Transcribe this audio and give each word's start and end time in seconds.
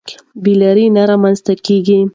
بې 0.43 0.53
لارۍ 0.61 0.87
نه 0.95 1.03
رامنځته 1.09 1.53
کېږي. 1.65 1.99